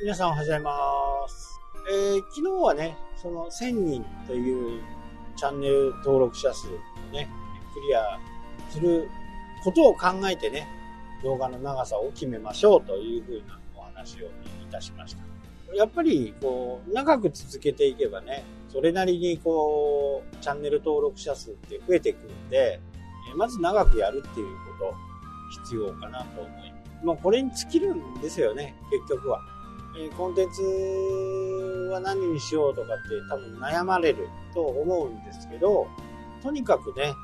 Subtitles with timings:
[0.00, 0.70] 皆さんおはようございま
[1.28, 1.60] す。
[1.90, 4.80] えー、昨日はね、その1000人という
[5.34, 6.70] チャンネル登録者数を
[7.12, 7.28] ね、
[7.74, 8.20] クリア
[8.70, 9.10] する
[9.64, 10.68] ことを考えてね、
[11.24, 14.30] 動画の長さを決めましょうというふうなお話をい
[14.70, 15.74] たしました。
[15.74, 22.78] やっぱり、こう、長く続けていけばね、それなりにこう、チャンネル登録者数って増えてくるんで、
[23.34, 24.46] まず長くやるっていう
[24.78, 24.94] こと
[25.64, 26.78] 必要かなと思います。
[27.02, 29.57] まあ、これに尽きるんですよね、結局は。
[29.96, 30.62] えコンテンツ
[31.90, 35.88] は何にしようとかって多分悩まれると思うんですけど、
[36.42, 37.14] とにかくね、えー、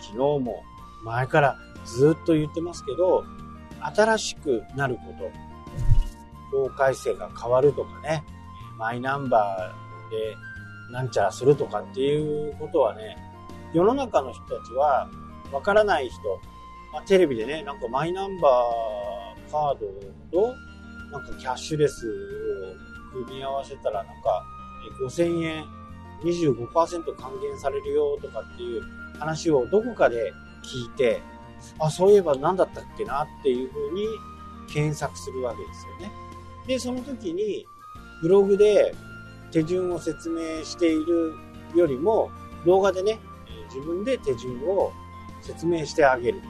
[0.00, 0.62] 昨日も
[1.04, 3.24] 前からずっと言ってますけど、
[3.80, 5.30] 新しくなること、
[6.50, 8.24] 法改正が変わるとかね、
[8.78, 10.36] マイナンバーで
[10.92, 13.16] なんちゃらするとかっていうことはね、
[13.72, 15.10] 世の中の人たちは
[15.52, 16.16] わからない人、
[16.92, 19.78] まあ、テレビでね、なんかマイナンバーカー
[20.32, 20.54] ドと
[21.14, 22.08] なんかキャッシュレス
[23.14, 24.44] を組み合わせたら、なんか
[25.00, 25.64] 5000円
[26.24, 28.82] 25%還元されるよとかっていう
[29.20, 30.32] 話をどこかで
[30.64, 31.22] 聞いて、
[31.78, 34.06] あ、そういえば何だったっけなっていうふうに
[34.68, 36.12] 検索するわけですよね。
[36.66, 37.64] で、その時に
[38.20, 38.92] ブログで
[39.52, 41.34] 手順を説明している
[41.76, 42.30] よりも
[42.66, 43.20] 動画でね、
[43.72, 44.92] 自分で手順を
[45.42, 46.40] 説明してあげる。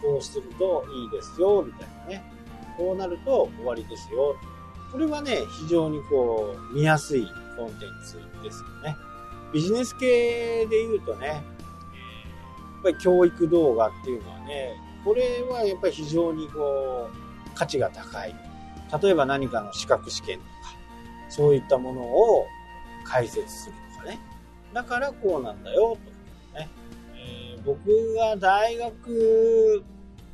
[0.00, 2.33] こうするといいですよ、みたいなね。
[2.76, 4.36] こうなると終わりですよ。
[4.92, 8.96] これはね、非常にこう、見やすいコンテンツですよね。
[9.52, 11.42] ビジネス系で言うとね、やっ
[12.82, 18.34] ぱり教育動画っていうのはね、これはやっぱり非常にこう、価値が高い。
[19.02, 20.50] 例えば何かの資格試験とか、
[21.28, 22.46] そういったものを
[23.04, 24.20] 解説するとかね。
[24.72, 25.98] だからこうなんだよ、
[26.52, 26.68] とかね。
[27.14, 29.84] えー、僕が大学、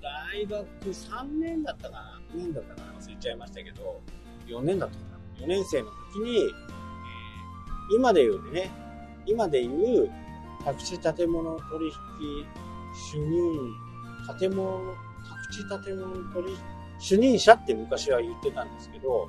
[0.03, 4.01] 大学3年だったかな年だったかな忘れちゃいましたけど、
[4.47, 5.03] 4年だったか
[5.41, 8.71] な ?4 年生の時に、えー、今で言うね、
[9.27, 10.11] 今で言う、
[10.65, 12.47] 宅地建物取引
[13.13, 14.95] 主任、建物、
[15.69, 16.59] 宅地建物取引、
[16.99, 19.29] 主任者って昔は言ってたんですけど、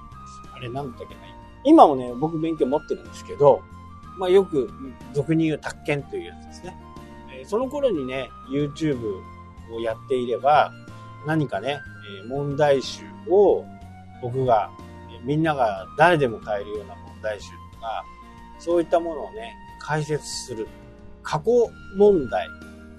[0.54, 1.22] あれなんだっけな。
[1.64, 3.62] 今もね、僕勉強持ってるんですけど、
[4.18, 4.70] まあよく
[5.14, 6.76] 俗に言う宅建というやつですね。
[7.34, 9.22] えー、その頃にね、YouTube
[9.74, 10.72] をやっていれば、
[11.26, 11.80] 何かね、
[12.28, 13.66] 問題集を
[14.22, 14.70] 僕が、
[15.24, 18.04] みんなが誰でも買えるような問題集とか、
[18.60, 20.68] そういったものをね、解説する。
[21.24, 22.48] 過去問題。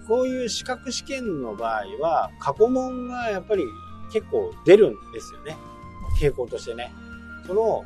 [0.09, 3.65] こういう資格試験の場合は、過去問がやっぱり
[4.13, 5.57] 結構出るんですよね。
[6.21, 6.93] 傾向としてね。
[7.47, 7.85] その、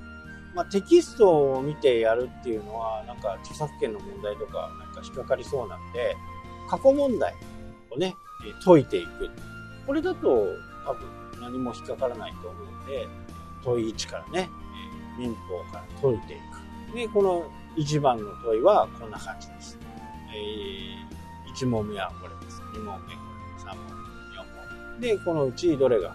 [0.54, 6.16] まあ、テキストを見てやるっていうのは、なんか著作権の問題とか、なんか引っかかりそうなんで、
[6.68, 7.34] 過去問題
[7.90, 8.14] をね、
[8.64, 9.30] 解いていく。
[9.86, 10.46] これだと
[10.86, 11.08] 多分
[11.40, 13.08] 何も引っかからないと思うので、
[13.64, 14.48] 問い1からね、
[15.18, 16.36] 民法から解いてい
[16.92, 16.94] く。
[16.94, 19.78] で、この1番の問いはこんな感じです。
[20.34, 22.60] えー、1問目はこれです。
[22.74, 23.20] 2問目こ
[23.58, 23.76] れ、3問、
[24.94, 25.00] 4問。
[25.00, 26.14] で、このうちどれが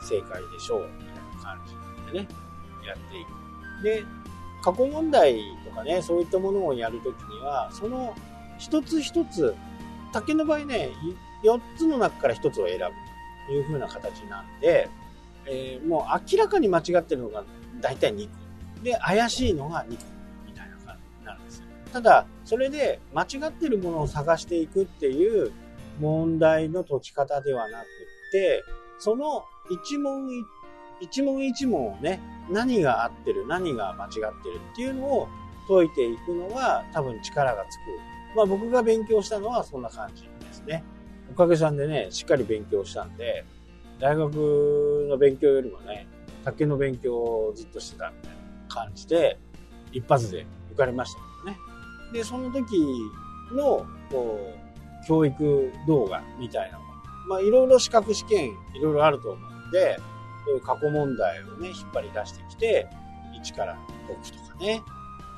[0.00, 2.28] 正解でしょうみたいな感じでね、
[2.86, 3.82] やっていく。
[3.82, 4.04] で、
[4.62, 8.14] 過去問題とかね、そういったものをやるときには、その
[8.58, 9.54] 一つ一つ、
[10.12, 10.90] 竹の場合ね、
[11.42, 12.84] 4つの中から1つを選ぶ。
[13.46, 14.88] という風な形なんで、
[15.46, 17.44] えー、もう明らかに間違ってるのが
[17.80, 18.84] 大体2個。
[18.84, 20.04] で、怪しいのが2個。
[20.46, 21.66] みたいな感じになるんですよ。
[21.92, 25.52] ただ、それで間違ってるものを探していくっていう
[26.00, 27.84] 問題の解き方ではなくっ
[28.32, 28.64] て、
[28.98, 30.28] その一問
[31.00, 32.20] 一問一問をね、
[32.50, 35.28] 何が合ってる、何が間違ってるっていうのを
[35.68, 37.80] 解いていくのが多分力がつく。
[38.36, 40.84] まあ僕が勉強したのはそんな感じですね。
[41.32, 43.46] おかげさんでね、しっかり勉強したんで、
[43.98, 46.06] 大学の勉強よりもね、
[46.44, 48.36] 竹の勉強をずっとしてたみたいな
[48.68, 49.38] 感じで、
[49.92, 51.58] 一発で受かりましたけどね。
[52.12, 52.78] で、その時
[53.50, 54.52] の、こ
[55.02, 56.92] う、教育動画みたいなもの
[57.28, 59.98] まあ、いろいろ資格試験、いろいろあると思うんで、
[60.44, 62.86] そういう過去問題をね、引っ張り出してきて、
[63.34, 64.82] 一から解くとかね。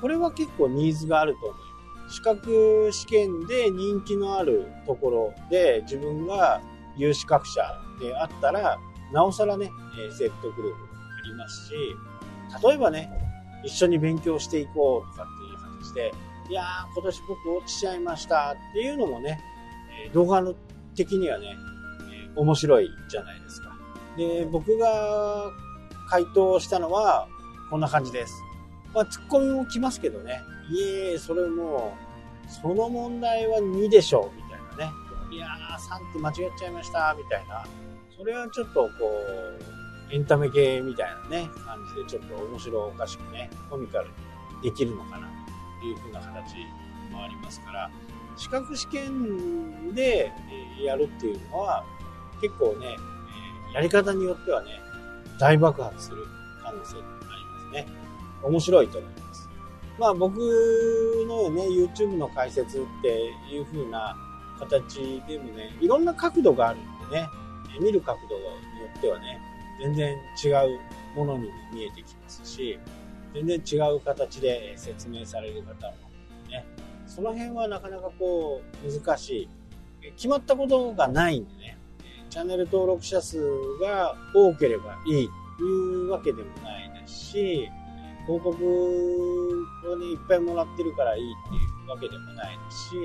[0.01, 1.74] これは結構ニーズがあると思います。
[2.07, 6.61] 資格試験で人気のあるところで自分が
[6.95, 7.61] 有資格者
[7.99, 8.77] であったら、
[9.11, 9.71] なおさらね、
[10.11, 11.73] 説得力がありますし、
[12.63, 13.09] 例えばね、
[13.63, 16.13] 一緒に勉強していこうとかっていう形で、
[16.49, 19.39] いやー、今年僕落ちちゃいましたっていうのもね、
[20.13, 20.53] 動画の
[20.95, 21.57] 的にはね、
[22.35, 23.75] 面白いじゃないですか。
[24.17, 25.51] で、僕が
[26.09, 27.27] 回答したのは、
[27.69, 28.33] こんな感じです。
[28.93, 30.41] まあ、ツッコミも来ますけどね。
[30.69, 31.95] いえ、それも
[32.47, 34.93] う、その問題は2でしょう、みたいなね。
[35.31, 37.65] いやー、3って間違っちゃいました、みたいな。
[38.15, 38.89] それはちょっとこ
[40.11, 44.13] う、エンタメ系みたいなね、感じでちょっと面白おかしくね、コミカルに
[44.63, 45.27] できるのかな
[45.79, 46.55] というふうな形
[47.11, 47.89] もありますから、
[48.37, 50.31] 資格試験で
[50.83, 51.83] やるっていうのは
[52.41, 52.97] 結構ね、
[53.73, 54.69] やり方によってはね、
[55.39, 56.25] 大爆発する
[56.63, 57.03] 可能性があ
[57.73, 57.87] りますね。
[58.43, 59.34] 面白いと思います。
[59.97, 64.15] まあ僕のね、YouTube の解説っていう風な
[64.59, 67.27] 形でもね、いろんな角度があるんでね、
[67.79, 68.49] 見る角度によ
[68.97, 69.39] ってはね、
[69.81, 70.79] 全然違う
[71.17, 72.79] ものに見えてきますし、
[73.33, 75.93] 全然違う形で説明される方も
[76.49, 76.65] ね、
[77.05, 79.49] その辺はなかなかこう難しい。
[80.15, 81.77] 決まったことがないんでね、
[82.29, 83.39] チャンネル登録者数
[83.81, 87.69] が多ければいいというわけでもないですし、
[88.25, 88.49] 広告
[89.91, 92.95] をね、いっぱいもらってるからいいっていうわけでもないですし、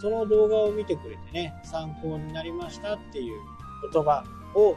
[0.00, 3.40] その動画を見てくれてね、参考になりましたっていう
[3.92, 4.76] 言葉を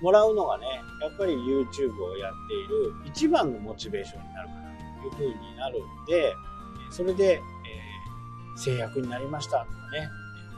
[0.00, 0.66] もらうのがね、
[1.02, 6.34] やっぱり YouTube をやっている一番のモチベーションになるかなというふうになるんで、
[6.90, 10.08] それで、えー、制約になりましたとかね、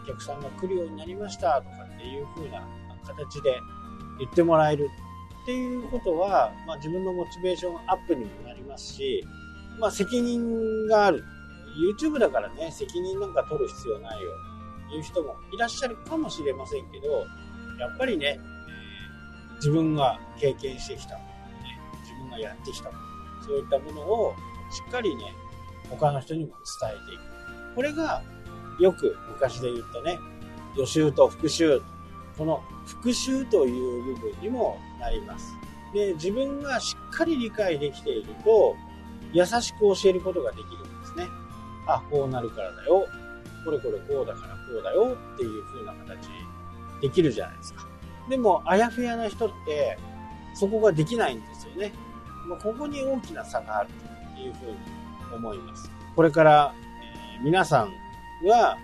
[0.05, 2.67] お客さんが来るようになりましたとかっていう風な
[3.07, 3.61] 形で
[4.19, 4.91] 言ってもらえる
[5.43, 9.25] っていうことは、まあ、自分のモチベーションアップにもなますし、
[9.79, 11.25] まあ、責任がある。
[11.99, 14.31] YouTube だからね、責任なんか取る必要ないよ
[14.91, 17.09] という人もいらっしゃるかもしれませんけど、
[17.79, 21.23] やっぱりね、えー、自分が経験してきた、ね、
[22.03, 22.91] 自分がやってきた、
[23.47, 24.35] そういったものを
[24.71, 25.35] しっかりね、
[25.89, 26.49] 他の人にも
[26.81, 27.75] 伝えていく。
[27.75, 28.23] これが
[28.79, 30.19] よく昔で言ったね、
[30.77, 31.81] 予習と復習、
[32.37, 35.62] この復習という部分にもなります。
[35.93, 38.77] で、自分がしっかり理解できていると、
[39.33, 41.27] 優しく教えることができるんですね。
[41.87, 43.07] あ、こうなるからだよ。
[43.65, 46.29] これこれこうだからこうだよっていう風な形
[47.01, 47.89] できるじゃないですか。
[48.29, 49.99] でも、あやふやな人って、
[50.55, 51.93] そこができないんですよね。
[52.47, 53.91] まここに大きな差がある
[54.35, 54.77] という風に
[55.35, 55.91] 思います。
[56.15, 56.75] これから、
[57.39, 57.93] えー、皆さん
[58.47, 58.77] は、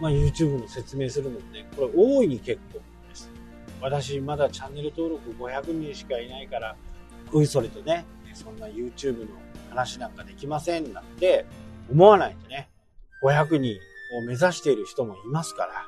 [0.00, 2.80] まあ、YouTube の説明するので、これ大いに結構。
[3.80, 6.76] 私まだチャンネル登録500人しかいないから、
[7.32, 8.04] ういそれとね、
[8.34, 9.36] そんな YouTube の
[9.70, 11.46] 話なんかできませんなんて
[11.90, 12.68] 思わないとね、
[13.22, 13.76] 500人
[14.18, 15.86] を目指している人もいますから、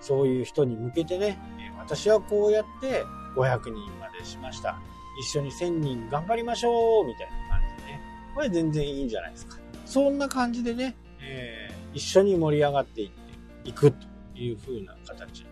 [0.00, 1.38] そういう人に向けてね、
[1.78, 3.04] 私はこうやって
[3.36, 4.78] 500人までしました。
[5.20, 8.00] 一緒に1000人頑張りましょうみたいな感じでね。
[8.34, 9.58] これ全然いいんじゃないですか。
[9.84, 14.06] そんな感じでね、えー、一緒に盛り上がっていっていくと
[14.36, 15.44] いう風な形。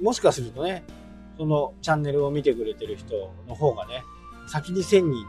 [0.00, 0.84] もしかするとね、
[1.36, 4.02] そのチャンネルを見てくれてる人の方がね、
[4.46, 5.24] 先に1000人に行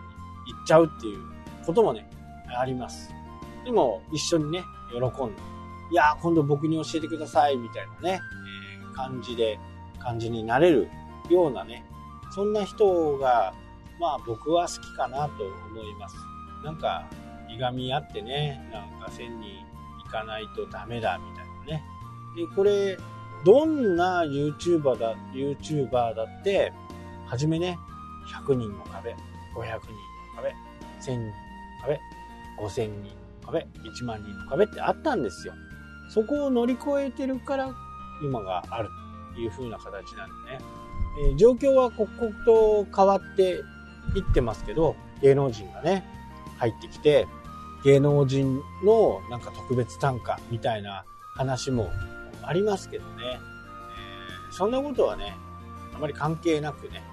[0.63, 1.19] っちゃうっていう
[1.65, 2.09] こともね、
[2.57, 3.13] あります。
[3.63, 5.41] でも、一緒にね、喜んで、
[5.91, 8.19] いや今度僕に教えてください、みたいなね、
[8.81, 9.59] えー、感じで、
[9.99, 10.89] 感じになれる
[11.29, 11.85] ようなね、
[12.31, 13.53] そんな人が、
[13.99, 16.15] まあ僕は好きかなと思います。
[16.63, 17.07] なんか、
[17.49, 19.65] いがみ合ってね、なんか1000人
[20.03, 21.83] 行かないとダメだ、みたいなね。
[22.35, 22.97] で、これ、
[23.43, 26.71] どんな YouTuber だ、YouTuber だって、
[27.25, 27.77] はじめね、
[28.45, 29.15] 100人の壁、500
[29.55, 29.79] 人の
[30.35, 30.55] 壁、
[31.01, 31.33] 1000人の
[31.81, 31.99] 壁、
[32.59, 33.09] 5000人の
[33.45, 35.53] 壁、1万人の壁ってあったんですよ。
[36.09, 37.73] そこを乗り越えてるから
[38.21, 38.89] 今がある
[39.33, 40.59] という風な形なんでね。
[41.23, 43.61] えー、状況は刻々と変わって
[44.15, 46.05] いってますけど、芸能人がね、
[46.57, 47.27] 入ってきて、
[47.83, 51.03] 芸能人のなんか特別単価みたいな
[51.35, 51.89] 話も
[52.43, 53.13] ありますけどね。
[53.23, 55.35] えー、そんなことはね、
[55.95, 57.03] あまり関係なくね、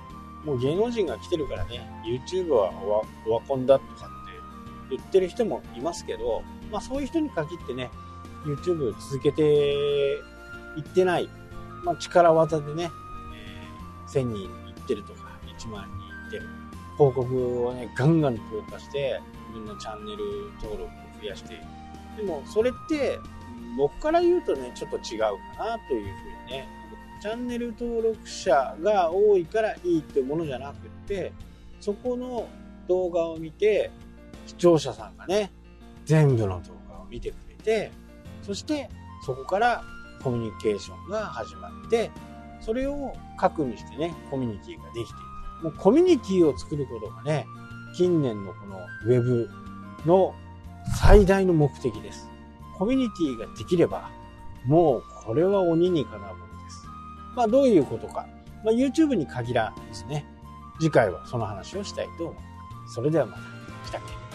[0.45, 2.71] もう芸能人が来てるからね、YouTube は
[3.27, 4.09] オワコンだとかっ
[4.89, 7.91] て言ってる人もいますけど、まあそういう人に限ってね、
[8.45, 9.43] YouTube 続けて
[10.77, 11.29] いってない、
[11.85, 12.91] まあ、力技でね、
[13.35, 16.49] えー、1000人いってるとか、1万人いってる。
[16.97, 18.43] 広告をね、ガンガン投
[18.73, 20.25] 下して、自分のチャンネル
[20.63, 20.89] 登録を
[21.21, 21.61] 増やして。
[22.17, 23.19] でも、それって、
[23.79, 25.21] 僕から言うとね、ちょっと違う
[25.57, 26.69] かなというふうにね、
[27.23, 31.33] チャンネル登録者が多いからいいってものじゃなくって、
[31.81, 32.49] そこの
[32.89, 33.93] 動画を見て、
[34.47, 35.53] 視聴者さんがね、
[36.05, 37.93] 全部の動画を見てくれて、
[38.43, 38.91] そして
[39.25, 39.85] そこから
[40.23, 42.11] コミュニケーションが始まって、
[42.61, 45.17] それを核にしてね、コミュニティができてい
[45.63, 45.65] る。
[45.65, 47.47] もうコミュニティを作ることがね、
[47.95, 49.49] 近年のこのウェブ
[50.05, 50.35] の
[50.97, 52.29] 最大の目的です。
[52.79, 54.11] コミュニティができれば、
[54.67, 56.87] もうこれは鬼にかなうものです。
[57.35, 58.27] まあどういうことか。
[58.65, 60.25] まあ YouTube に限らずね、
[60.81, 62.41] 次回はその話をしたいと思いま
[62.89, 62.95] す。
[62.95, 63.41] それではまた。
[63.89, 64.28] 来たっけ